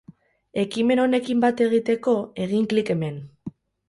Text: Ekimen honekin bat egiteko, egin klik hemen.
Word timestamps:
Ekimen 0.61 1.01
honekin 1.03 1.43
bat 1.43 1.61
egiteko, 1.65 2.15
egin 2.47 2.65
klik 2.73 2.91
hemen. 2.95 3.21